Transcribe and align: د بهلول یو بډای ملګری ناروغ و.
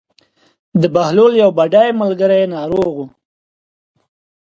د 0.81 0.83
بهلول 0.93 1.33
یو 1.43 1.49
بډای 1.57 1.89
ملګری 2.01 2.41
ناروغ 2.55 2.93
و. 2.97 3.07